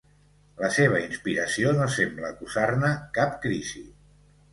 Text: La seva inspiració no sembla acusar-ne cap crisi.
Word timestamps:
La 0.61 0.69
seva 0.77 1.01
inspiració 1.07 1.73
no 1.79 1.85
sembla 1.97 2.31
acusar-ne 2.37 2.89
cap 3.19 3.37
crisi. 3.45 3.83